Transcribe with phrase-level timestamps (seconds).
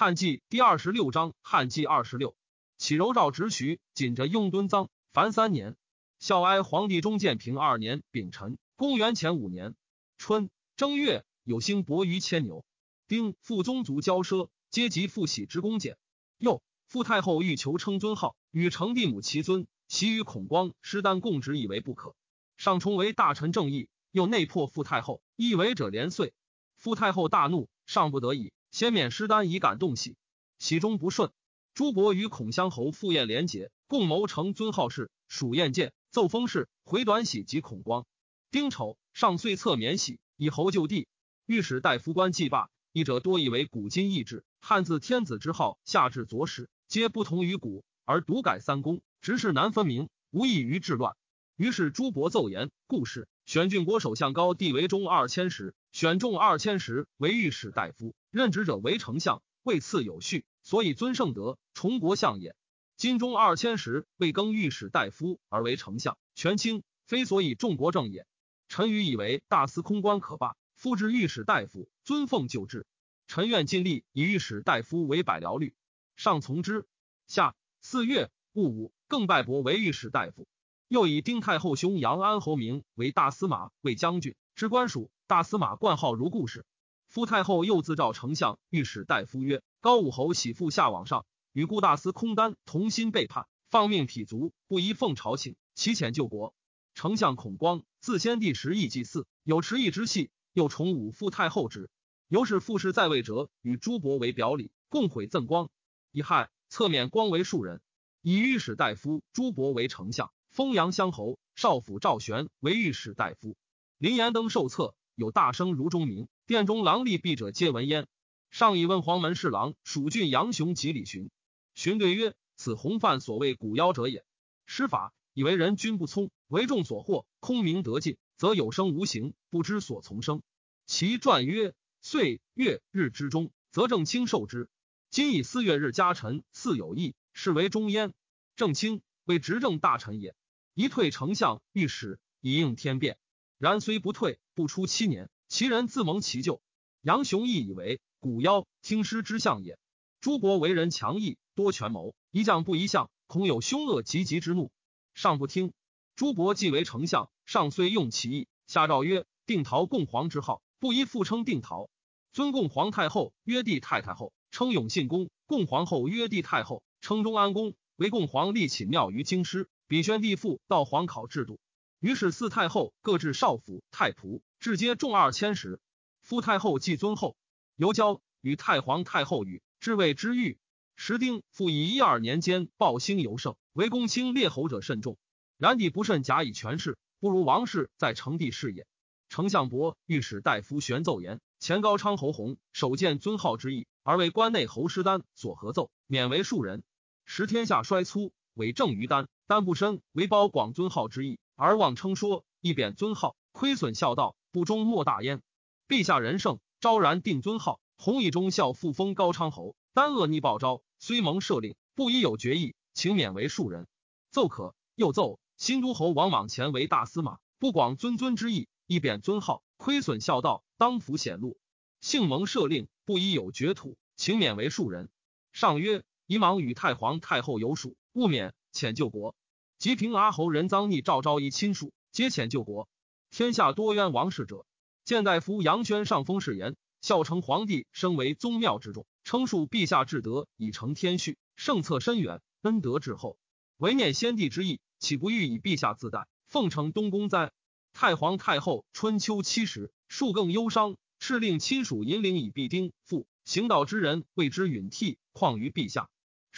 [0.00, 2.36] 汉纪第二十六章，汉纪二十六，
[2.76, 5.74] 启柔诏直徐，紧着雍敦臧，凡三年。
[6.20, 9.74] 孝哀皇帝中建平二年丙辰，公元前五年
[10.16, 12.64] 春正月，有星伯于牵牛。
[13.08, 15.98] 丁父宗族骄奢，皆及父喜之恭俭。
[16.38, 22.14] 又父太后欲求称尊号，与成帝母齐尊，其与孔光、师丹共执，以为不可。
[22.56, 26.34] 上冲为大臣正义，又内破父太后，亦为者连岁。
[26.76, 30.16] 父太后大怒，上不得已，先免师丹以感动喜。
[30.58, 31.30] 喜中不顺，
[31.74, 38.06] 朱伯与孔襄侯赴宴连结，共谋成尊号事，属宴见，奏封事，回短喜及孔光。
[38.50, 41.06] 丁丑，上岁策免喜，以侯就地。
[41.46, 51.16] 御史大夫官祭罢，一者多以为古今异制，汉字天子之号，下至左史，皆不同于古，而独改三公，直事难分明，无异于治乱。
[51.58, 62.54] 于是朱伯奏言，故事选郡国首相高帝为中二千石，选中二千石为御史大夫，任职者为丞相，位次有序，所以尊圣德，崇国相也。
[62.96, 68.24] 今中二千石未更御史大夫而为丞相，权倾，非所以重国政也。
[68.68, 72.86] 臣愚以为大司空官可罢，复置御史大夫，尊奉旧制。
[73.26, 75.74] 臣愿尽力以御史大夫为百僚律，
[76.14, 76.86] 上从之。
[77.26, 80.46] 下四月戊午，更拜伯为御史大夫。
[80.88, 85.10] 又以丁太后兄杨安侯名为大司马、卫将军，之官署。
[85.26, 86.64] 大司马冠号如故事。
[87.08, 96.54] 夫太后又自召丞相、御史大夫曰：“高武侯喜父下往上，与故大司空丹同心背叛，放命匹卒，不依奉朝请，其遣救国。
[96.94, 101.90] 丞相孔光自先帝时亦祭祀，有持义之系，又崇武父太后之。
[102.28, 105.68] 由是父氏在位者，与朱伯为表里，共毁赠光。
[106.12, 107.82] 乙亥，侧免光为庶人，
[108.22, 113.56] 以御史大夫朱伯为丞相。”封阳乡侯少府赵玄为御史大夫，
[113.96, 116.26] 林延登受册，有大声如钟鸣。
[116.48, 118.08] 殿中郎吏婢者皆闻焉。
[118.50, 121.30] 上以问黄门侍郎蜀郡杨雄及李寻，
[121.76, 124.24] 寻对曰：“此红范所谓古妖者也。
[124.66, 130.42] 施法以为人君不聪，为众所惑，空明得尽，则有生无形，不知所从生。
[130.86, 131.72] 其传曰：
[132.02, 134.68] 岁月日之中，则正卿受之。
[135.08, 138.12] 今以四月日加臣，似有异，是为中焉。
[138.56, 140.34] 正卿为执政大臣也。”
[140.80, 143.18] 一退丞相、御史，以应天变。
[143.58, 146.62] 然虽不退，不出七年，其人自蒙其咎。
[147.02, 149.76] 杨雄亦以为古妖听师之相也。
[150.20, 154.70] 朱伯为人强毅，多权谋，一将不一相，恐有凶恶急急之怒，
[155.14, 155.72] 上不听。
[156.14, 161.90] 朱伯既为丞相，上虽用其意，下诏曰：定陶共皇之号，不宜复称定陶。
[162.32, 167.74] 尊共皇太后曰帝太太后，称永信公；共皇后曰帝太后，称中安公。
[167.96, 169.68] 为共皇立寝庙于京师。
[169.88, 171.58] 比宣帝父到皇考制度，
[171.98, 175.80] 于是四太后各置少府、太仆，至皆众二千石。
[176.20, 177.38] 夫太后既尊后，
[177.74, 180.58] 尤交与太皇太后语，至谓之欲。
[180.94, 185.16] 时丁复以一二年间暴兴尤盛，为公卿列侯者甚众。
[185.56, 188.86] 然帝不甚假以权势，不如王室在成帝事也。
[189.30, 196.82] 丞相伯御史大夫玄奏言：前高昌侯弘首见尊号之意，而为关内侯师丹所合奏，免为庶人。
[197.24, 199.28] 时天下衰粗，为正于丹。
[199.46, 205.40] 丹不深为包广尊号之意，而妄称说一贬尊号，亏损孝道，不忠莫大焉。
[205.88, 209.74] 陛下仁圣，昭然定尊号，弘以忠孝复封高昌侯。
[209.94, 213.86] 丹恶逆报昭，虽蒙赦令，不宜有决议，请免为庶人。
[214.30, 214.74] 奏可。
[214.94, 221.56] 又奏新都侯王莽前为大司马，不广尊尊之意，一贬尊号，亏损孝道，当服显露。
[222.00, 225.08] 幸蒙赦令，不宜有绝土，请免为庶人。
[225.52, 228.52] 上曰：以莽与太皇太后有属，勿免。
[228.72, 229.34] 遣救国，
[229.78, 232.88] 及平阿侯人赃逆赵昭仪亲属，皆遣救国。
[233.30, 234.66] 天下多冤王室者，
[235.04, 243.38] 见大夫杨宣上封誓言，孝成皇帝升为宗庙之众，称述陛下至德以成天序，圣策深远，恩德至厚，
[243.78, 247.52] 唯念先帝之意，岂不欲以陛下自代，奉承东宫哉？
[247.92, 256.08] 太皇太后春秋七十，数更忧伤，敕令亲属引领以必丁父行道之人为之允替，况于陛下。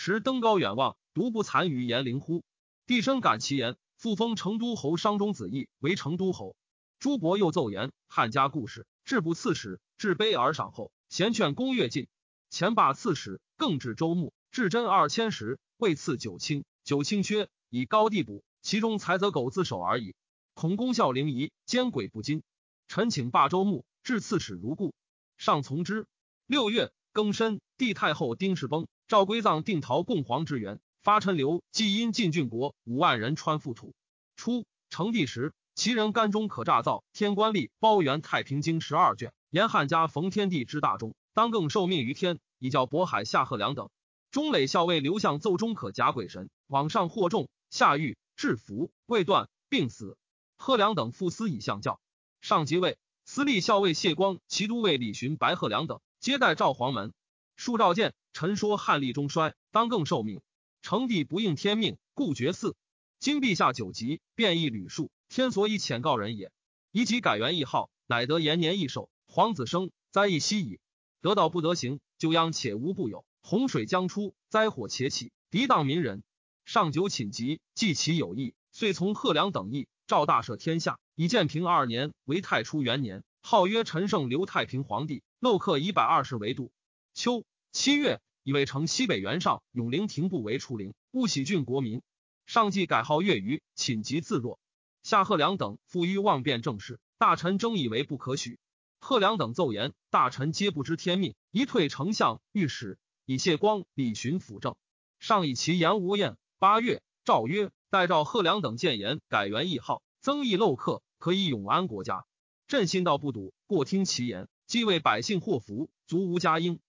[0.03, 0.97] 时登高远望。
[1.13, 2.43] 独不惭于颜陵乎？
[2.87, 6.57] 帝深感其言，复封成都侯商中子义为成都侯。
[6.99, 12.09] 朱伯又奏言：汉家故事，至不刺史，至卑而赏后，贤劝公越进。
[12.49, 16.65] 前罢刺史，更至周牧，至真二千石，未赐九卿。
[16.83, 20.15] 九卿缺，以高地补，其中才则苟自守而已。
[20.55, 22.43] 恐功效灵仪，奸诡不精。
[22.89, 24.95] 臣请罢周牧，至刺史如故。
[25.37, 26.07] 上从之。
[26.47, 30.79] 六月庚申，帝太后丁氏崩，赵归葬定陶共皇之源。
[31.03, 33.93] 发陈留，既因晋郡国五万人穿覆土。
[34.37, 43.91] 初，成帝时，其人干中可诈造天官历包圆太平经十二卷，言汉家逢天地之大中，当更受命于天，以教渤海夏贺良等。
[44.31, 50.17] 中垒校尉刘向奏中可假鬼神，往上获众，下狱制服，未断，病死。
[50.57, 51.99] 贺良等复司以相教。
[52.41, 57.13] 上即位，司隶校尉谢光、骑都尉李寻、白贺良等接待赵黄门。
[57.57, 60.41] 数召见，臣说汉立中衰，当更受命。
[60.83, 62.75] 成帝不应天命，故绝嗣。
[63.19, 66.51] 今陛下久疾，变异屡数，天所以遣告人也。
[66.91, 69.11] 以己改元义号，乃得延年益寿。
[69.27, 70.81] 皇子生，灾异息矣。
[71.21, 73.25] 得道不得行，就殃且无不有。
[73.43, 76.23] 洪水将出，灾祸且起，涤荡民人。
[76.65, 80.99] 上九寝疾，记其有益，遂从贺良等议，赵大赦天下。
[81.15, 85.23] 以建平二年为太初元年，号曰陈胜刘太平皇帝。
[85.41, 86.73] 漏刻一百二十为度。
[87.13, 92.03] 秋七月，以为城西北原上永陵亭部为出陵，勿喜郡国民。
[92.45, 94.59] 上既改号月余，寝疾自若。
[95.05, 98.59] 夏贺良等复欲妄变政事，大臣争以为不可许。
[98.99, 102.99] 贺良等奏言，大臣皆不知天命，一退丞相、御史。
[103.25, 104.75] 以谢光、李寻辅政，
[105.21, 106.37] 上以其言无厌。
[106.59, 112.25] 八月，诏曰：待召贺良等谏言，改元义号，增益漏客，可以永安国家。
[112.67, 116.81] 朕心道不笃，过听其言，既为百姓祸福，足无加应。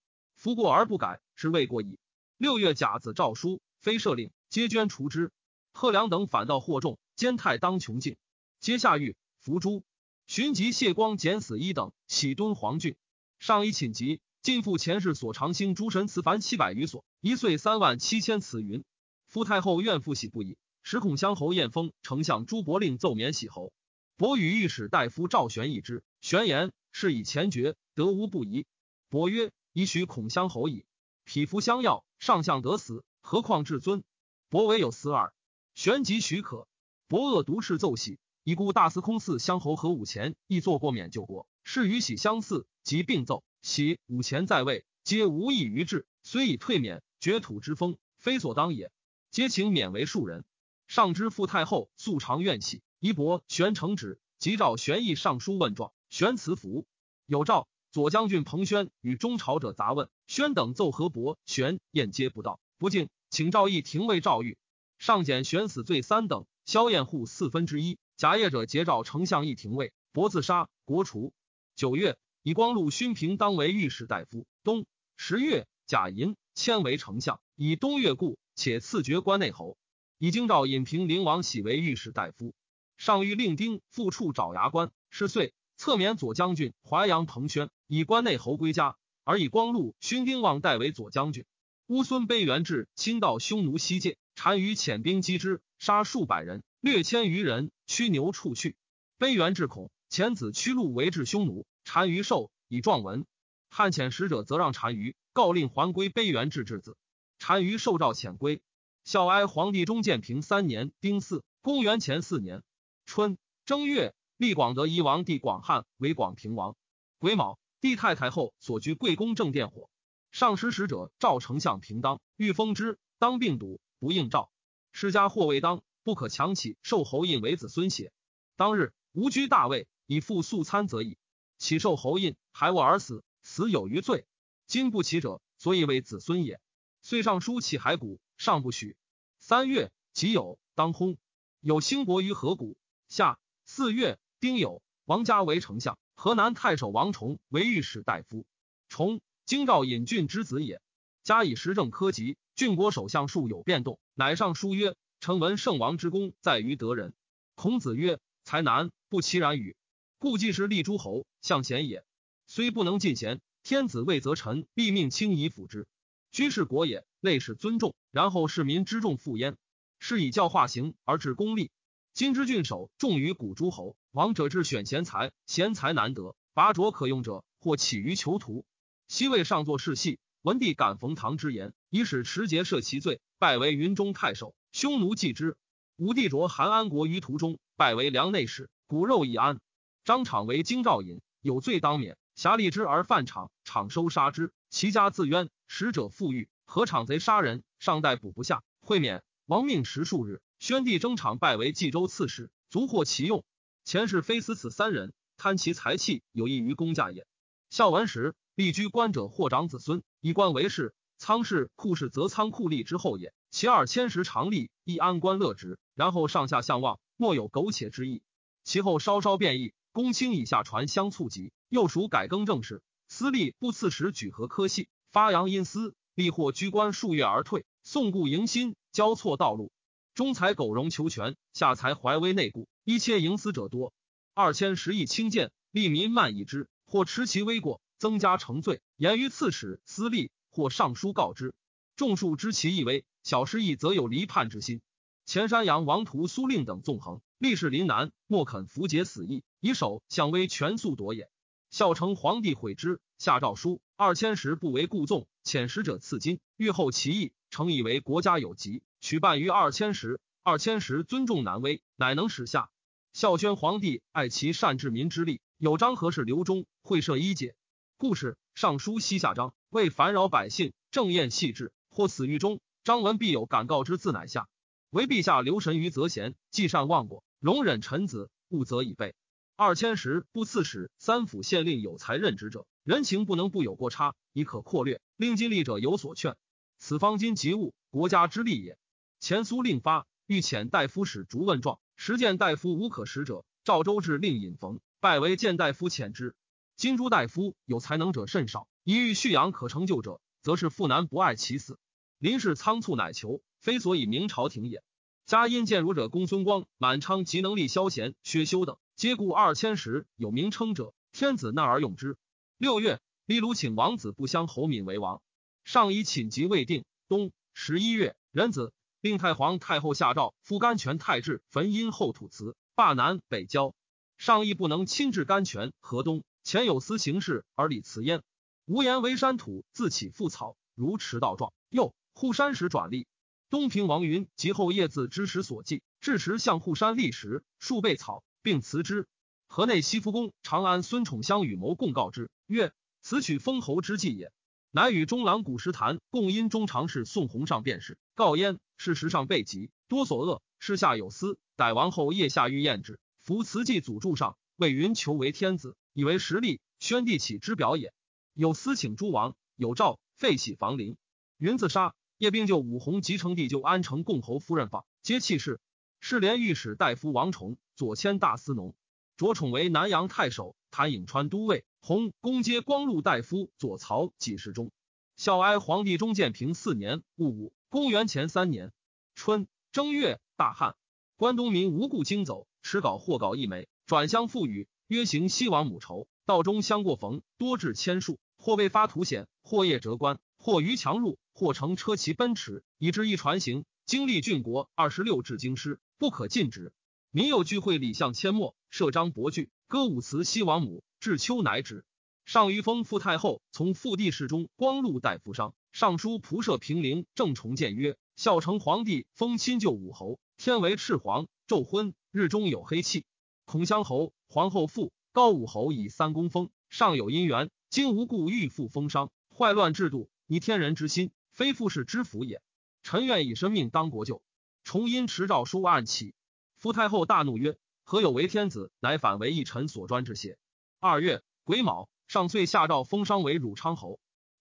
[0.42, 2.00] 夫过而不改，是未过矣。
[2.36, 5.30] 六月甲子诏书，非赦令，皆捐除之。
[5.72, 8.16] 贺良等反倒惑众，兼太当穷尽，
[8.58, 9.84] 皆下狱伏诛。
[10.26, 12.96] 寻及谢光减死一等，喜敦黄郡。
[13.38, 14.20] 上以寝疾。
[14.40, 18.82] 尽复前世所长兴诸神祠凡七百余所，一岁三万七千祠云。
[19.28, 23.72] 夫太后怨妇喜不已，时孔相侯晏封丞相朱伯令奏免喜侯。
[24.16, 28.66] 伯与御史大夫赵玄议之，玄言是以前爵，得无不疑。
[29.08, 30.84] 伯曰：以许孔襄侯矣。
[31.24, 34.04] 匹夫相要，上相得死，何况至尊？
[34.48, 35.32] 伯唯有死耳。
[35.74, 36.68] 玄即许可。
[37.08, 43.44] 伯恶独斥奏喜，以故大司空嗣襄侯和武前亦作过免救国，是与喜相似，即并奏。
[43.62, 48.90] 喜武前在位，皆无异于治，虽以退免，绝土之风，非所当也。
[49.30, 50.44] 皆请免为庶人。
[50.86, 55.92] 上知父太后素常怨气，宜伯玄承旨，即召玄义上书问状。
[56.10, 56.86] 玄辞服。
[57.26, 64.56] 有诏左将军彭宣与中朝者杂问，宣等奏何伯玄晏皆不到，不敬，请赵义廷尉诏狱。
[64.98, 67.98] 上减玄死罪三等，萧晏户四分之一。
[68.16, 71.32] 假业者结诏丞相议廷尉，伯自杀，国除。
[71.76, 72.16] 九月。
[72.44, 74.46] 以光禄勋平当为御史大夫。
[74.64, 74.84] 冬
[75.16, 79.76] 十月，贾银迁为丞相，以东越故，且赐爵关内侯。
[80.18, 82.52] 以京兆尹平陵王喜为御史大夫。
[82.96, 91.44] 上谕令丁复处爪牙关，是岁侧免左将军淮阳彭宣，以关内侯归家，而以光禄勋丁望代为左将军。
[91.88, 98.76] 乌孙卑元志亲到匈奴西界，单于遣兵击之，杀数百人，掠千余人，驱牛处去。
[99.18, 101.66] 卑元志恐遣子驱路为至匈奴。
[101.84, 103.26] 单于受以状文，
[103.68, 106.96] 汉遣使者则让单于告令还归卑元志之子。
[107.38, 108.62] 单于受诏遣归。
[109.04, 112.62] 孝哀皇帝中建平三年丁巳，公元前四年
[113.04, 113.36] 春
[113.66, 116.74] 正月，立广德夷王帝广汉为广平王。
[117.18, 119.90] 癸卯，帝太太后所居贵宫正殿火。
[120.30, 124.52] 上使使者召丞相平当，欲封之，当病笃，不应诏。
[124.92, 128.12] 世家或未当，不可强起受侯印为子孙血。
[128.54, 131.18] 当日无居大位，以复素餐则已。
[131.58, 134.26] 岂受侯印，还卧而死，死有余罪。
[134.68, 136.60] 今不起者，所以为子孙也。
[137.00, 138.96] 遂上书起骸骨，尚不许。
[139.40, 141.16] 三月己酉，当薨。
[141.58, 142.76] 有兴国于河谷。
[143.08, 148.46] 夏四月丁酉，王家为丞相，河南太守王崇为御史大夫。
[148.88, 150.80] 崇，京兆尹郡之子也。
[151.24, 157.12] 加以时政科级，郡国首相数有变动，乃上书曰：“臣闻圣王之功在于得人。”
[157.56, 159.74] 孔子曰：“才难，不其然与？”
[160.20, 162.04] 故既是立诸侯，向贤也。
[162.46, 165.88] 虽不能尽贤，天子未则臣必命轻以辅之。
[166.30, 169.56] 居士国也，类是尊重，然后市民之重负焉。
[169.98, 171.72] 是以教化行而治功立。
[172.14, 178.66] 今之郡守重于古诸侯，王者治选贤才，贤才难得，拔擢可用者，或起于囚徒。
[179.08, 184.54] 西魏上作世系，文帝感冯唐之言，以使持节赦其罪，拜为云中太守。
[184.70, 185.56] 匈奴继之。
[185.96, 189.60] 武帝着韩安国于途中，拜为梁内史，骨肉已安。
[190.04, 195.48] 张敞为京兆尹，有罪当免，侠立之而犯场，场收杀之，其家自冤。
[195.68, 199.22] 使者复狱，何场贼杀人，尚待补不下，会免。
[199.46, 200.42] 亡命十数日。
[200.58, 203.42] 宣帝征场拜为冀州刺史，足获其用。
[203.84, 207.26] 前世非死此三人，贪其财气，有益于公家也。
[207.68, 210.94] 孝文时，立居官者或长子孙，以官为事。
[211.18, 213.34] 仓室库室，则仓库立之后也。
[213.50, 218.22] 其二千石常吏，亦安官乐职，然后上下相望，莫有苟且之意。
[218.62, 219.72] 其后稍稍变异。
[219.90, 222.82] 公卿以下传相促急，又属改更政事。
[223.08, 227.66] 司隶不赐时举和科系，发扬阴私，立或居官数月而退。
[227.82, 229.70] 宋故迎新，交错道路，
[230.14, 233.94] 中才苟容求全，下才怀危内顾，一切营私者多。
[234.34, 241.54] 二千十亿轻贱，利民慢以之，或持其微过，增加成罪，言于刺史、司吏，或上书告之。
[241.94, 244.80] 众数知其意微小失意，则有离叛之心。
[245.26, 251.30] 前山阳王图、苏令等纵横，历士临南，莫肯符节死意，以守相威，全速夺也。
[251.70, 260.18] 孝成皇帝悔之，下诏书二千石不为故纵，遣使者赐金，欲后其意，诚以为国家有急，取办于二千石。
[260.44, 262.71] 二千石尊重难威，乃能使下。
[263.12, 267.54] 孝宣皇帝爱其善治民之力，有章何事刘忠会设一解。
[267.98, 272.60] 故事尚书西夏章为烦扰百姓，正宴细致，或死狱中。
[272.84, 274.48] 张文必有感告之字，乃下
[274.88, 279.14] 为陛下留神于则贤，既善忘过，容忍臣子，勿责以备。
[279.56, 286.34] 二千石不刺史、三府县令有才任职者，人情不能不有过差，以可扩略，令尽力者有所劝。
[286.78, 288.78] 此方今急务，国家之利也。
[289.20, 291.78] 前苏令发欲遣大夫使逐问状。
[292.04, 296.34] 实见大夫无可使者，赵州至令尹逢拜为见大夫遣之。
[296.74, 301.78] 金诸大夫有才能者甚少，一遇蓄养可成就者，则是父难不爱其死。
[302.18, 304.82] 临事仓促乃求，非所以明朝廷也。
[305.26, 312.16] 嘉因见儒者公孙光、满昌及能力萧贤、薛修等，皆故二千石有名称者，天子纳而用之。
[312.58, 315.22] 六月，李鲁请王子不相侯敏为王，
[315.62, 316.84] 上以寝疾未定。
[317.06, 318.72] 冬十一月，壬子。
[319.02, 323.74] 令太皇太后下诏，复甘泉太治焚阴后土祠，罢南北郊。
[324.16, 325.72] 上亦不能亲至甘泉。
[325.80, 328.22] 河东前有司行事而礼辞焉。
[328.64, 331.52] 无言为山土自起覆草，如驰道状。
[331.68, 333.08] 又护山石转立。
[333.50, 339.08] 东平王云及后叶子之时所记，至时向护山立石，数倍草，并辞之。
[339.48, 344.30] 河内西福公长安孙宠相与谋共告之，曰：“此取封侯之计也。”
[344.74, 348.58] 乃与中郎古石谈共因中常侍宋弘上便是告焉。
[348.78, 351.38] 事实上被疾，多所恶，事下有司。
[351.56, 356.62] 逮王后腋下欲验之，伏慈济祖柱上，为云求为天子，以为实力。
[356.78, 357.92] 宣帝起之表也。
[358.32, 360.96] 有司请诸王，有诏废洗房陵。
[361.36, 361.94] 云自杀。
[362.16, 365.60] 叶兵就武弘及成帝就安成共侯夫人访，皆弃世。
[366.00, 368.74] 世连御史大夫王崇，左迁大司农，
[369.18, 371.66] 着宠为南阳太守，谭颍川都尉。
[371.84, 374.70] 弘公皆光禄大夫，左曹给事中。
[375.16, 377.52] 孝哀皇帝中建平四年戊午。
[377.68, 378.72] 公元前三年
[379.16, 380.76] 春正月，大旱，
[381.16, 386.06] 关东民无故惊走，持稿或稿一枚，转相赋予，约行西王母仇。
[386.24, 393.64] 道中相过逢，多至千数，或未发图险，或夜折关，或逾强入，或乘车骑奔驰，以至一船行。
[393.86, 396.72] 经历郡国二十六至京师，不可禁止。
[397.10, 401.84] 民有聚会，礼相阡陌，设章博具，歌舞辞西王母，至秋乃止。
[402.24, 413.04] 上虞封傅太后，从复帝室中光禄大夫商，尚书仆射平陵郑重谏曰：孝成皇帝封亲旧武侯，天为赤黄，昼昏日中有黑气。
[413.46, 422.40] 孔襄侯、皇后父高武侯以三公封，尚有姻缘，今无故欲复封商，坏乱制度，逆天人之心，非复士之福也。
[422.84, 424.22] 臣愿以身命当国舅。
[424.62, 426.14] 重因持诏书案起，
[426.58, 430.38] 夫太后大怒曰：何有为天子，乃反为一臣所专之邪？
[430.84, 431.88] 二月癸卯。
[432.08, 434.00] 上岁下诏封商为汝昌侯，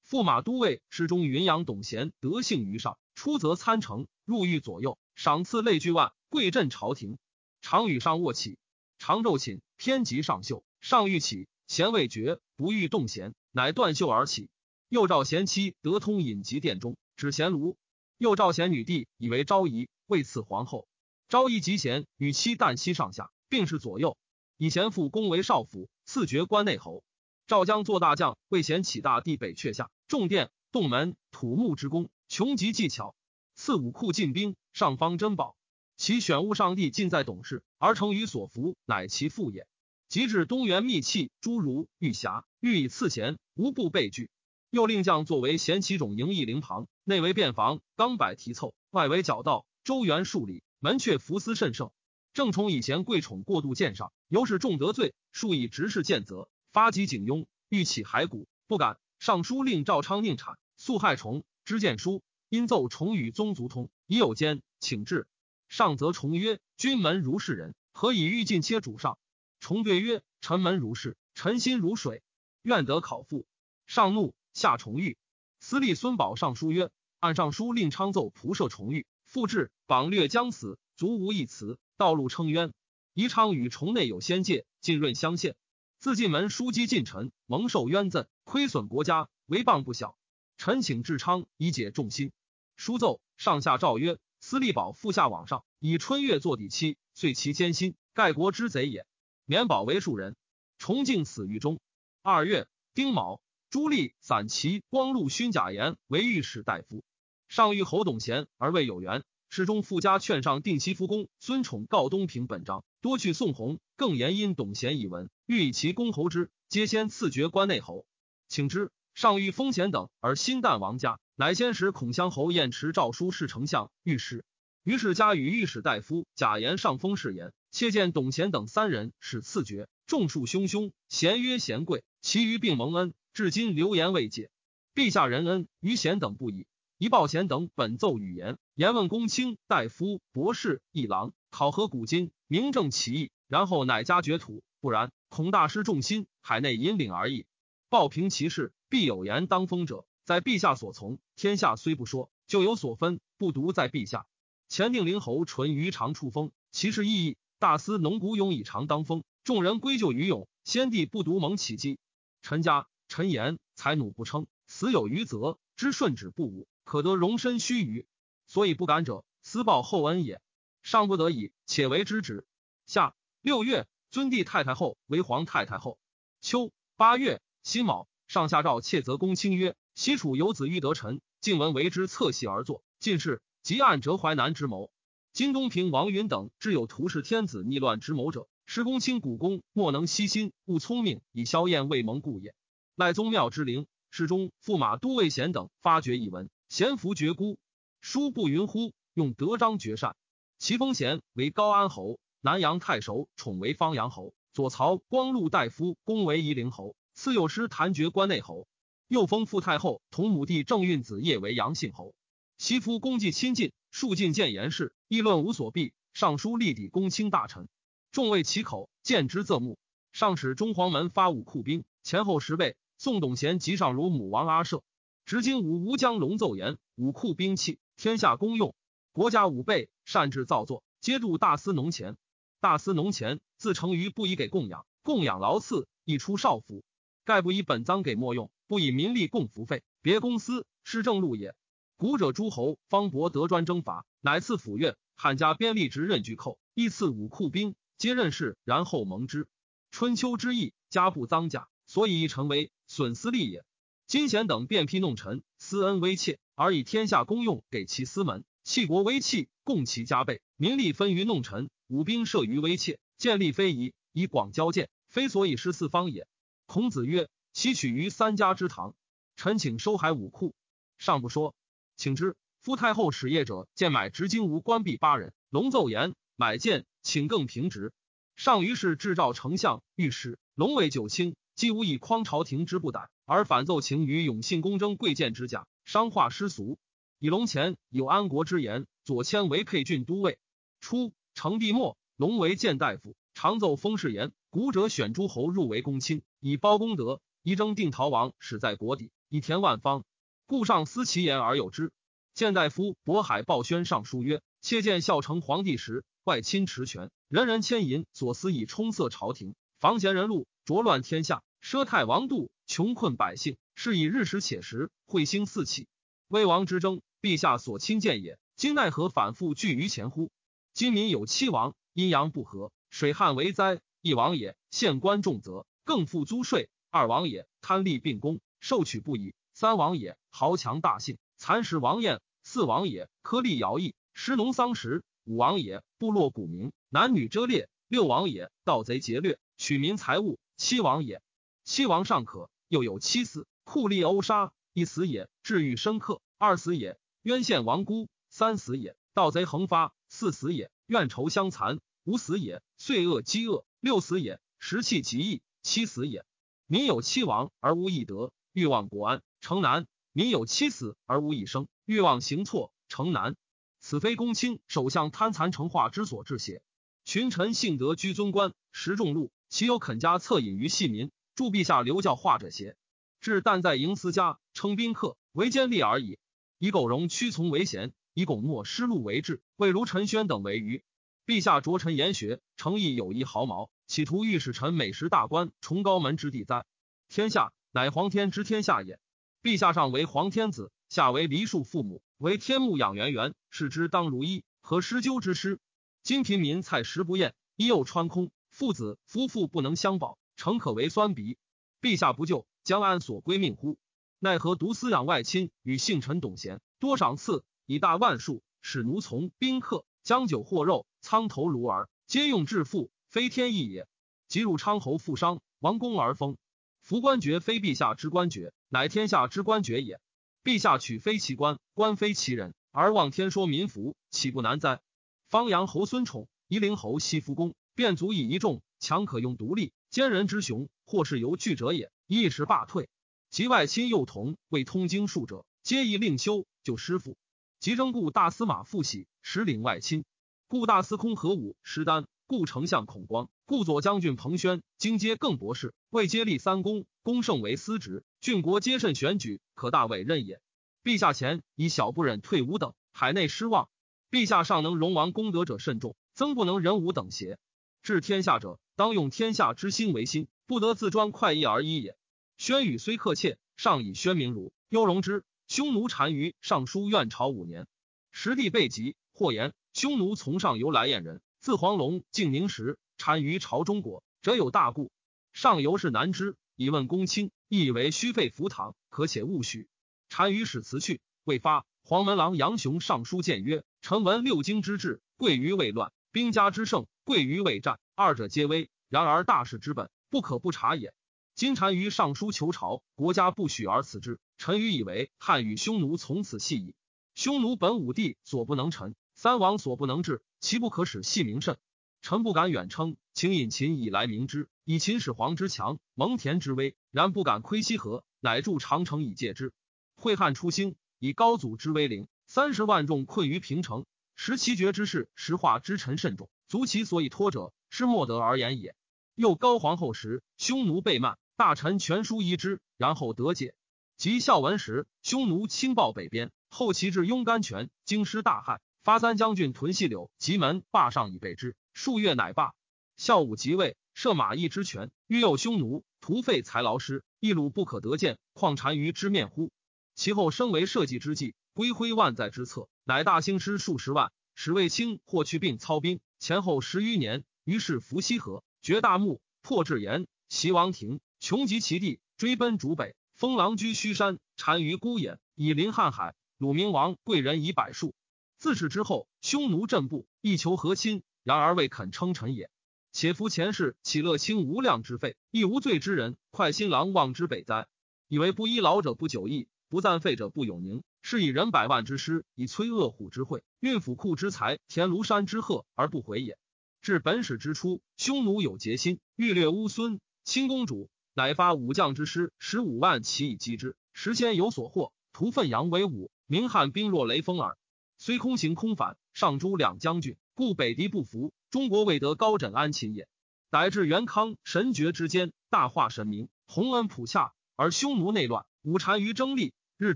[0.10, 7.20] 驸马都尉侍中云阳董贤德幸于上，出则参城，入狱左右，赏赐类巨万，贵镇朝廷。
[7.62, 8.58] 常与上卧起，
[8.98, 10.64] 常昼寝，偏及上袖。
[10.80, 14.50] 上欲起，贤未决，不欲动贤，乃断袖而起。
[14.90, 17.76] 又召贤妻得通隐疾殿中，指贤庐。
[18.18, 20.88] 又召贤女弟以为昭仪，为赐皇后。
[21.30, 24.18] 昭仪及贤与妻旦夕上下，并是左右。
[24.62, 27.04] 以贤父公为少府，赐爵关内侯。
[27.48, 33.16] 赵将做大将，为贤起大地北阙下，重殿、洞门、土木之功，穷极技巧。
[33.56, 35.56] 赐武库进兵，上方珍宝。
[35.98, 39.66] 其选物上帝尽在董事，而成于所服，乃其父也。
[40.08, 44.30] 及至东原密器，诸如玉匣，欲以赐贤，无不被拒。
[44.70, 51.92] 又令将作为贤其种营邑陵旁，内为便房，钢柏题凑，外为角道，周圆数里，门阙伏丝甚盛。
[52.34, 56.50] 郑崇以贤贵宠过度见上，尤是重得罪，数以直事见责。
[56.72, 58.98] 发及景雍，欲起骸骨，不敢。
[59.20, 65.28] 尚书令赵昌宁产，素害虫，知见书，因奏崇与宗族通，已有奸，请至。
[65.68, 69.18] 上则崇曰：“君门如是人，何以欲尽切主上？”
[69.60, 72.24] 崇对曰：“臣门如是，臣心如水，
[72.62, 73.46] 愿得考复。”
[73.86, 75.18] 上怒，下崇狱。
[75.60, 81.80] 司隶孙宝上书曰：“按尚书令昌奏仆射崇谕，复制榜略将死，足无一词。
[81.98, 82.74] 道路称冤。
[83.16, 85.56] 宜昌与崇内有仙界，浸润相县。”
[85.98, 90.16] 自进门枢机近臣蒙受冤赠，亏损国家，为谤不小。
[90.58, 92.32] 臣请至昌以解众心。
[92.76, 99.08] 书奏，上下诏曰：司隶宝复下往上，以春月作底期，遂其艰辛，盖国之贼也。
[99.46, 100.36] 免保为庶人，
[100.78, 101.80] 崇敬死狱中。
[102.22, 103.42] 二月丁卯，
[103.72, 107.04] 朱立、散骑光禄勋贾言为御史大夫。
[107.48, 109.24] 上谕侯董贤而未有缘。
[109.54, 118.06] 诗中傅家劝上定期夫公孙宠告东平本章，多去宋弘，更言因董贤以闻，欲以其公侯之，皆先赐爵关内侯，
[118.48, 118.92] 请之。
[119.14, 124.46] 上欲封贤等而心淡王家，乃先使孔襄侯晏持诏书侍丞相、御史。
[124.86, 134.50] 于是加与御史大夫贾言上封誓言，切见董贤等三人使赐爵，众数汹汹，贤曰贤贵，其余并蒙恩，至今流言未解。
[134.96, 136.68] 陛下仁恩于贤等不已。
[137.02, 144.62] 一报贤等本奏语言，言问公卿、大夫、博士、议郎，考核古今，明正其意，然后乃加爵土。
[144.82, 147.48] 不然，恐大失众心，海内引领而已。
[147.90, 151.18] 报平其事，必有言当封者，在陛下所从。
[151.36, 154.28] 天下虽不说，就有所分，不独在陛下。
[154.70, 157.36] 前定陵侯淳于长出封，其事意义。
[157.58, 160.48] 大司农古勇以长当封，众人归咎于勇。
[160.66, 161.98] 先帝不独蒙起机。
[162.44, 166.68] 陈家陈言才弩不称，死有余则知顺止不武。
[166.84, 168.06] 可得容身须臾，
[168.46, 170.42] 所以不敢者，私报厚恩也。
[170.82, 172.46] 上不得已，且为之止。
[172.86, 176.00] 下六月，尊帝太太后为皇太太后。
[176.42, 182.84] 秋八月辛卯，上下诏窃责公卿曰：西楚有子欲得臣，晋文为之侧席而坐。
[183.00, 184.92] 进士即按折淮南之谋。
[185.34, 192.54] 金东平王允等知有图示天子逆乱之谋者，施公卿古公莫能悉心，勿聪明以消燕未蒙故也。
[192.96, 196.50] 赖宗庙之灵，侍中驸马都尉贤等发掘一闻。
[196.72, 197.60] 贤福绝孤，
[198.00, 198.94] 书不云乎？
[199.14, 200.16] 用德章绝善。
[200.58, 208.70] 齐封贤为高安侯，南阳太守宠为方阳侯，左曹光禄大夫公为夷陵侯，赐幼师谭爵关内侯。
[209.10, 212.16] 又封傅太后同母弟郑运子业为阳信侯。
[212.58, 215.92] 其夫功绩亲近，数进谏言事，议论无所避。
[216.14, 217.68] 尚书立抵公卿大臣，
[218.14, 219.78] 众为其口，见之则目。
[220.14, 222.78] 上使中黄门发武库兵，前后十倍。
[222.98, 224.82] 宋董贤即上如母王阿舍。
[225.26, 228.76] 执今吾吴江龙奏言：武库兵器，天下公用。
[229.14, 232.18] 国家武备，善制造作，皆度大司农钱。
[232.60, 236.84] 大司农钱自成于不以给供养，供养劳赐，亦出少府。
[237.24, 241.56] 盖不以本赃给莫用，不以民力供服费，别公司施政路也。
[241.98, 244.98] 古者诸侯方伯得专征伐，乃赐府院。
[245.16, 249.48] 汉家边吏职任巨寇，亦赐武库兵，皆任事，然后蒙之。
[249.92, 253.64] 春秋之意，家不臧家，所以成为损私利也。
[254.12, 260.42] 金贤等便辟弄臣，私恩威切，而以天下公用给其私门，弃国威器，共其加倍。
[260.58, 266.28] 民力分于弄臣，武兵设于威切，建立非夷，以广交见，非所以失四方也。
[266.66, 268.96] 孔子曰：“其取于三家之堂，
[269.38, 270.54] 臣请收海武库。”
[271.00, 271.56] 上不说，
[271.96, 272.36] 请之。
[272.60, 275.32] 夫太后使业者，见买执金吾关闭八人。
[275.50, 277.94] 龙奏言：“买剑，请更平直。”
[278.36, 283.10] 上于是制诏丞相、御史，龙尾九卿，既无以匡朝廷之不逮。
[283.32, 286.78] 而反奏请与永信公争贵贱之价，商化失俗。
[287.18, 290.38] 以龙前有安国之言，左迁为沛郡都尉。
[290.82, 294.34] 初，成帝末，龙为谏大夫，常奏封事言。
[294.50, 297.22] 古者选诸侯入为公卿，以包功德。
[297.42, 300.04] 宜征定陶王，始在国底，以田万方。
[300.46, 301.94] 故上思其言而有之。
[302.34, 311.42] 谏大夫渤海报宣上书曰：切见孝成皇帝时，外亲持权，人人牵银，所思以充塞朝廷，防贤人禄，浊乱天下。
[311.64, 315.90] 奢太王度，穷困百姓，是以日食且食，彗星四起，
[316.30, 318.40] 魏王之争，陛下所亲见也。
[318.56, 320.32] 今奈何反复拒于前乎？
[320.72, 323.82] 今民有七王，阴阳不和，水旱为灾。
[324.00, 341.22] 一王也，县官重责，更负租税；二王也，贪利并功，受取不已；三王也，豪强大信，蚕食王宴；四王也，颗粒徭役，失农桑食；五王也，部落古民，男女遮猎；六王也，盗贼劫掠，取民财物；七王也。
[341.64, 356.24] 七王尚可，又有七死：酷吏殴杀，一死也；治愈深刻，二死也；冤陷亡孤，三死也；盗贼横发，四死也；怨仇相残，五死也；岁恶饥饿，六死也；食气极易，七死也。
[356.66, 363.36] 民有七亡而无一德，欲望国安，城难；民有七死而无一生，欲望行错，城难。
[363.82, 366.62] 此非公卿、首相贪残成化之所致邪？
[367.04, 371.12] 群臣幸得居尊官，食重禄，岂有肯加恻隐于细民？
[371.42, 372.76] 助陛下留教化者邪？
[373.20, 376.20] 至但在营私家，称宾客为奸吏而已。
[376.60, 380.84] 以苟容屈从为贤，以巩莫失禄为治，未如陈宣等为愚。
[381.26, 386.64] 陛下着臣言学，诚意有一毫毛，企图欲使臣美食大官，崇高门之地哉？
[387.10, 389.00] 天下乃皇天之天下也。
[389.42, 395.60] 陛下上为皇天子，下为梨树父母，为天目养元元，视之当如一，何失纠之师？
[396.04, 401.38] 今贫民菜食不厌，衣又穿空，父子夫妇不能相保，诚可为酸鼻。
[401.82, 403.78] 陛下不救，将安所归命乎？
[404.18, 413.88] 奈何独私养外亲与幸臣董贤，多赏赐以大万数，使奴从宾客将酒或肉，苍头颅儿皆用致富，非天意也。
[414.28, 416.38] 即入昌侯富商，王公而封。
[416.82, 420.02] 服官爵非陛下之官爵，乃天下之官爵也。
[420.44, 424.82] 陛下取非其官，官非其人，而望天说民服，岂不难哉？
[425.28, 431.92] 方阳侯孙宠，夷陵侯西夫公，便足以一众，强可用独立，奸人之雄，或是由惧者也。
[432.08, 432.88] 一时罢退，
[433.30, 437.18] 及外亲幼童未通经术者，皆宜令修就师傅。
[437.60, 440.06] 即征故大司马傅喜，实领外亲。
[440.48, 450.40] 故大司空何武石丹，故丞相孔光，故左将军彭宣，经皆更博士，未接立三公，公胜为司职，郡国皆甚选举，可大委任也。
[450.86, 453.68] 陛下前以小不忍退伍等，海内失望。
[454.10, 457.38] 陛下尚能容王功德者甚众，曾不能忍武等邪？
[457.84, 461.98] 治天下者，当用天下之心为心，不得自专快意而已也。
[462.38, 465.24] 宣语虽克切，尚以宣明儒，优容之。
[465.48, 467.68] 匈奴单于尚书院朝五年，
[468.12, 474.92] 时地被疾，或言匈奴从上游来燕人，自黄龙、晋宁时，单于朝中国，则有大故。
[475.34, 479.68] 上游是难知，以问公卿，亦以为虚费服堂，可且勿许。
[480.08, 481.66] 单于使辞去，未发。
[481.84, 487.80] 黄门郎杨雄上书谏曰：“臣闻六经之治，贵于未乱；兵家之胜，贵于未战。
[487.96, 490.94] 二者皆危，然而大事之本，不可不察也。
[491.36, 494.20] 今单于上书求朝，国家不许而辞之。
[494.38, 496.76] 臣愚以为汉与匈奴从此系矣。
[497.16, 501.58] 匈奴本武帝所不能臣，三王所不能治，其不可使系名甚。
[502.02, 509.54] 臣不敢远称，请引秦以来明之，以秦始皇之强，蒙恬之威，然不敢窥西河，乃筑长城以戒之。
[509.96, 513.88] 会汉初兴。”以高祖之威灵，三十万众困于平城，
[514.24, 518.76] 识其绝之事，实化之臣甚众，足其所以托者，是莫得而言也。
[519.16, 523.56] 又高皇后时，匈奴被慢，大臣全书遗之，然后得解。
[523.98, 531.56] 及孝文时，匈奴轻暴北边，后其至雍甘泉，京师大害，发三将军屯细柳、棘门，霸上以备之。
[531.74, 532.54] 数月乃罢。
[532.98, 539.52] 孝武即位，设马邑之权，欲诱匈奴，徒费财劳师，一鲁不可得见，况单于之面乎？
[539.96, 547.24] 其后升为社稷之计，归辉万载之策，乃大兴师数十万，使卫青或去病操兵，前后十余年。
[547.44, 552.96] 于是伏羲河，绝大墓，破至岩，袭王庭，穷极其地，追奔逐北。
[553.14, 556.16] 封狼居胥山，单于孤野，以临瀚海。
[556.38, 557.94] 鲁明王贵人以百数。
[558.40, 562.50] 自此之后，匈奴阵步，亦求和亲，然而未肯称臣也。
[562.92, 567.68] 且夫前世岂乐清无量之费，亦无罪之人，快新郎望之北哉？
[568.08, 569.48] 以为不依老者不久矣。
[569.70, 576.38] 不赞废者不永宁，是以人百万之师，以摧恶虎之会，运府库之财，填庐山之壑而不回也。
[576.82, 583.76] 至本始之初，匈奴有结心，欲掠乌孙，亲公主，乃发武将之师十五万，其以击之。
[583.94, 587.58] 时先有所获，屠奋扬为武，明汉兵若雷锋耳。
[587.98, 591.34] 虽空行空返，上诛两将军，故北敌不服。
[591.50, 593.08] 中国未得高枕安寝也。
[593.52, 599.54] 乃至元康神爵之间，大化神明，洪恩普下，而匈奴内乱，五单于争利。
[599.82, 599.96] 日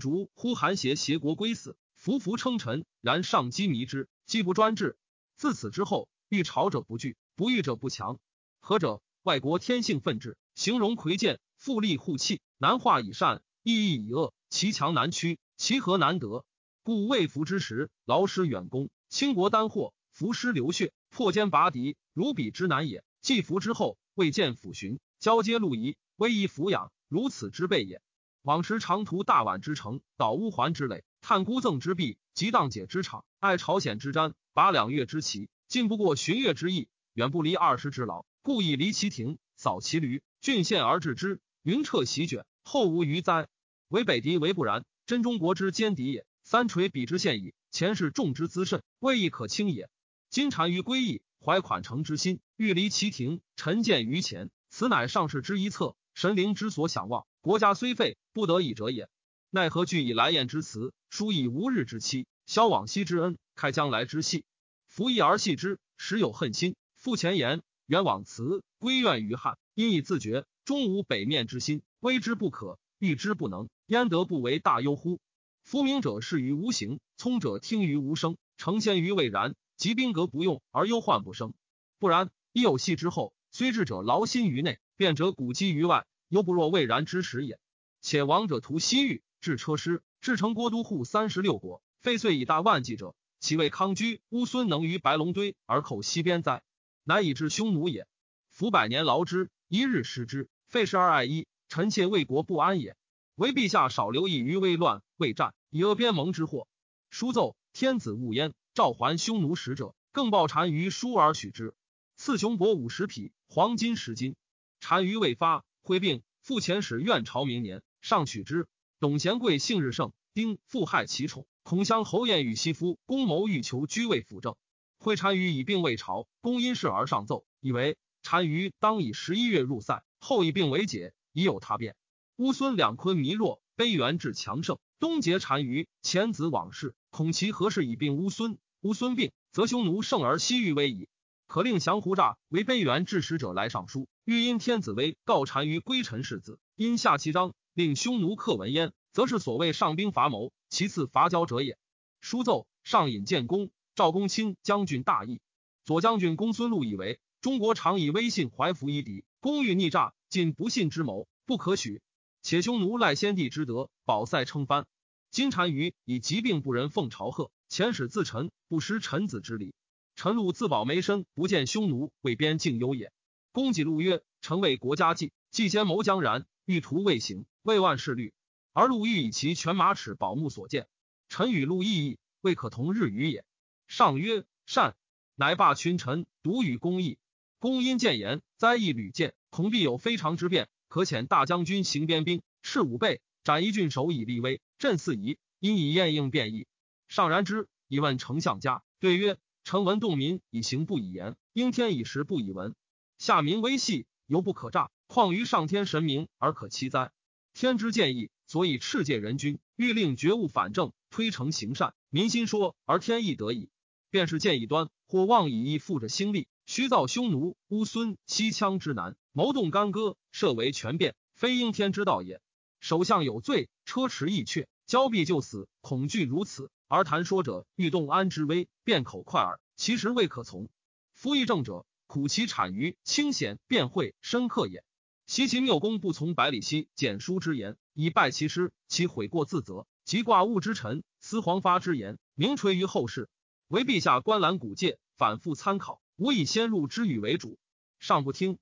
[0.00, 4.98] 逐呼韩邪邪国归死，服服称臣，然上机迷之，既不专制。
[5.36, 8.18] 自此之后，欲朝者不惧，不欲者不强。
[8.58, 9.00] 何者？
[9.22, 16.44] 外国天性愤志，形容魁健，富利护气，难化以善，义义以恶，其强难屈，其和难得。
[16.82, 23.04] 故未服之时，劳师远攻，倾国丹祸，伏尸流血，破坚拔敌，如彼之难也。
[23.20, 28.02] 既服之后，未见抚寻，交接路夷，威仪抚养，如此之辈也。
[28.46, 43.48] 往时长途大宛之城，捣乌桓之垒，探孤赠之弊，及荡解之场，爱朝鲜之瞻，拔两月之旗，进不过旬月之意，远不离二十之劳，故意离其庭，扫其驴，郡县而治之，云彻席卷，后无余灾。
[43.88, 46.24] 为北敌为不然，真中国之奸敌也。
[46.44, 49.90] 三垂彼之现矣，前世众之资甚，未亦可轻也。
[50.30, 57.26] 今单于归义，怀款诚之心，欲离其庭，臣见于前，此乃上世之一策，神灵之所想望。
[57.46, 59.08] 国家虽废，不得已者也。
[59.50, 64.44] 奈何惧以来雁之辞，疏以无日之期，消往昔之恩，开将来之戏，
[64.88, 66.74] 服役而戏之，时有恨心。
[66.96, 75.20] 复前言，远往辞，归怨于汉，因以自觉，终无北面之心，危之不可，御之不能，焉得不为大忧乎？
[75.62, 79.54] 夫明者视于无形，聪者听于无声，成先于未然。
[79.76, 81.54] 及兵革不用而忧患不生，
[82.00, 86.06] 不然，一有戏之后，虽智者劳心于内，变者鼓击于外。
[86.28, 87.58] 犹不若未然之时也。
[88.00, 96.62] 且王者图西域，至车师，至成郭都护三十六国，废遂以大万计者，其为康居乌孙能于白龙堆而寇西边哉？
[97.04, 98.06] 乃以致匈奴也。
[98.50, 102.96] 夫百年劳之，一日失之，废事而爱一，臣妾为国不安也。
[103.34, 106.68] 唯陛下少留意于危乱未战，以遏边盟之祸。
[107.10, 111.74] 书奏天子勿焉，召还匈奴使者，更报单于书而许之。
[112.16, 114.36] 赐雄帛五十匹，黄金十斤。
[114.80, 116.24] 单于未发，挥病。
[116.42, 118.66] 复遣使愿朝明年，上取之。
[118.98, 121.46] 董贤贵性日盛，丁复害其宠。
[121.62, 124.56] 孔襄侯晏与西夫公谋欲求居位辅政。
[124.98, 131.94] 会单于以病未朝，公因事而上奏，以为单于当以十一月入塞，后以病为解，已有他变。
[132.34, 134.78] 乌孙两坤弥弱，悲元至强盛。
[134.98, 138.58] 东结单于，前子往事，恐其何事以病乌孙？
[138.80, 141.08] 乌孙病，则匈奴胜而西域危矣。
[141.46, 151.78] 可令降胡诈为卑元致使者来上书，欲因天子威告单于归臣世子，因下其章，令匈奴克文焉，则是所谓上兵伐谋，其次伐交者也。
[152.20, 155.40] 书奏上引建功，赵公卿将军大义。
[155.84, 162.02] 左将军公孙禄以为中国常以威信怀服夷狄，公欲逆诈，尽不信之谋，不可许。
[162.42, 164.88] 且匈奴赖先帝之德，保塞称藩。
[165.30, 169.72] 今单于以疾病不仁奉朝贺，遣使自陈，不失臣子之礼。
[170.16, 173.12] 陈禄自保没身，不见匈奴为边境忧也。
[173.56, 178.34] 公己禄曰：“臣为国家计，计先谋将然，欲图未行，未万事虑。
[178.74, 180.88] 而禄欲以其犬马齿保目所见。
[181.30, 183.46] 臣与禄异议，未可同日语也。”
[183.88, 184.94] 上曰：“善。”
[185.36, 187.16] 乃罢群臣，独与公议。
[187.58, 195.38] 公因谏言，灾异屡见，恐必有非常之变，可遣大将军行边兵，斥武备，斩一郡守以立威，镇四夷。
[195.60, 196.66] 因以晏应变异。
[197.08, 199.38] 上然之，以问丞相家，对曰。
[199.64, 202.74] 臣闻动民以行不以言，应天以时不以闻。
[203.18, 207.12] 下民微细，犹不可诈，况于上天神明而可欺哉？
[207.54, 213.70] 天之见义，所以赤戒人君，欲令觉悟反正，推诚行善，民心说而天意得矣。
[214.10, 222.40] 便是见异端，或妄以义附着兴利，虚造匈奴、乌孙、西羌之难，谋动干戈，设为权变，非应天之道也。
[222.80, 226.70] 首相有罪，车迟易却，交臂就死，恐惧如此。
[226.86, 230.68] 而谈说者欲动安之危，便口快耳，其实未可从。
[231.12, 234.84] 夫议政者，苦其产于清显便会深刻也。
[235.26, 243.28] 习其谬功不从百里奚简书之言，以败其师，其悔过自责；即挂物之臣，思黄发之言，名垂于后世。
[243.66, 247.58] 为陛下观览古戒，反复参考，无以先入之语为主。
[247.98, 248.58] 上不听，